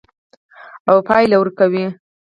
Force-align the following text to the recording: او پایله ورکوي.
او 0.89 0.97
پایله 1.07 1.35
ورکوي. 1.39 1.85